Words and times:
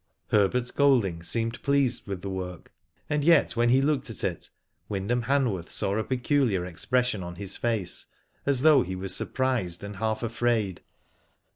Herbert 0.29 0.71
Golding 0.73 1.21
seemed 1.21 1.61
pleased 1.61 2.07
with 2.07 2.23
the 2.23 2.29
work, 2.31 2.73
and 3.07 3.23
yet 3.23 3.55
when 3.55 3.69
he 3.69 3.83
looked 3.83 4.09
at 4.09 4.23
it, 4.23 4.49
Wyndhanl 4.89 5.25
Han 5.25 5.51
worth 5.51 5.69
saw 5.69 5.95
a 5.95 6.03
peculiar 6.03 6.65
expression 6.65 7.21
on 7.21 7.35
his 7.35 7.55
face, 7.55 8.07
as 8.43 8.63
though 8.63 8.81
he 8.81 8.95
was 8.95 9.15
surprised, 9.15 9.83
and 9.83 9.97
half 9.97 10.23
afraid. 10.23 10.81